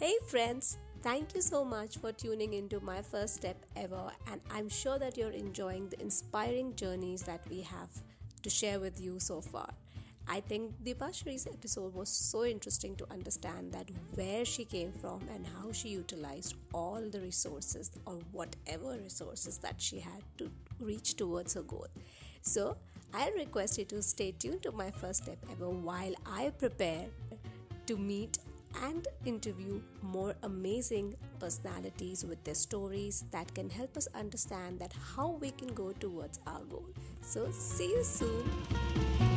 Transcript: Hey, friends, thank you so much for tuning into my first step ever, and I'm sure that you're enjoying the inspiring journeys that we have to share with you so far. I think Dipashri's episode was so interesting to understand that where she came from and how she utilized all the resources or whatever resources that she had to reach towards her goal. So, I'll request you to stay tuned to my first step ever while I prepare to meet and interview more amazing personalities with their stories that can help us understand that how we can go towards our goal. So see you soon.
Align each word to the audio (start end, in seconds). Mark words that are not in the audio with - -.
Hey, 0.00 0.14
friends, 0.28 0.78
thank 1.02 1.34
you 1.34 1.42
so 1.42 1.64
much 1.64 1.96
for 1.98 2.12
tuning 2.12 2.54
into 2.54 2.78
my 2.78 3.02
first 3.02 3.34
step 3.34 3.56
ever, 3.74 4.12
and 4.30 4.40
I'm 4.48 4.68
sure 4.68 4.96
that 4.96 5.16
you're 5.16 5.32
enjoying 5.32 5.88
the 5.88 6.00
inspiring 6.00 6.76
journeys 6.76 7.22
that 7.22 7.40
we 7.50 7.62
have 7.62 7.90
to 8.44 8.48
share 8.48 8.78
with 8.78 9.00
you 9.00 9.18
so 9.18 9.40
far. 9.40 9.68
I 10.28 10.38
think 10.38 10.72
Dipashri's 10.84 11.48
episode 11.48 11.94
was 11.94 12.08
so 12.08 12.44
interesting 12.44 12.94
to 12.94 13.10
understand 13.10 13.72
that 13.72 13.90
where 14.14 14.44
she 14.44 14.64
came 14.64 14.92
from 14.92 15.20
and 15.34 15.44
how 15.44 15.72
she 15.72 15.88
utilized 15.88 16.54
all 16.72 17.02
the 17.10 17.20
resources 17.20 17.90
or 18.06 18.20
whatever 18.30 18.96
resources 19.02 19.58
that 19.58 19.82
she 19.82 19.98
had 19.98 20.22
to 20.36 20.48
reach 20.78 21.16
towards 21.16 21.54
her 21.54 21.62
goal. 21.62 21.88
So, 22.42 22.76
I'll 23.12 23.32
request 23.32 23.78
you 23.78 23.84
to 23.86 24.00
stay 24.02 24.30
tuned 24.30 24.62
to 24.62 24.70
my 24.70 24.92
first 24.92 25.24
step 25.24 25.38
ever 25.50 25.68
while 25.68 26.14
I 26.24 26.50
prepare 26.50 27.06
to 27.86 27.96
meet 27.96 28.38
and 28.82 29.06
interview 29.24 29.80
more 30.02 30.34
amazing 30.42 31.16
personalities 31.38 32.24
with 32.24 32.42
their 32.44 32.54
stories 32.54 33.24
that 33.30 33.54
can 33.54 33.70
help 33.70 33.96
us 33.96 34.08
understand 34.14 34.78
that 34.80 34.92
how 35.16 35.38
we 35.40 35.50
can 35.50 35.68
go 35.68 35.92
towards 35.92 36.40
our 36.46 36.64
goal. 36.64 36.86
So 37.20 37.50
see 37.50 37.90
you 37.90 38.04
soon. 38.04 39.27